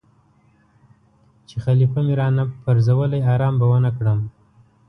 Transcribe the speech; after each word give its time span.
چې 1.47 1.55
خلیفه 1.65 1.99
مې 2.05 2.13
را 2.19 2.27
نه 2.37 2.43
پرزولی 2.63 3.21
آرام 3.33 3.55
به 3.59 3.65
ونه 3.71 3.91
کړم. 3.97 4.19